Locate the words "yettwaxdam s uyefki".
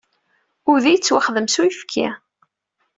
0.91-2.07